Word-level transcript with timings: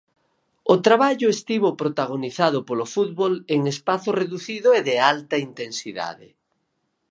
O 0.73 0.75
traballo 0.85 1.27
estivo 1.37 1.69
protagonizado 1.81 2.57
polo 2.67 2.85
fútbol 2.95 3.33
en 3.55 3.61
espazo 3.73 4.09
reducido 4.21 4.69
e 4.77 4.79
de 4.89 4.95
alta 5.13 5.35
intensidade. 5.49 6.27